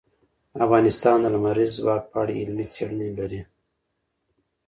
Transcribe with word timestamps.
افغانستان 0.65 1.17
د 1.21 1.25
لمریز 1.35 1.71
ځواک 1.79 2.03
په 2.11 2.17
اړه 2.21 2.33
علمي 2.41 2.65
څېړنې 2.73 3.09
لري. 3.19 3.41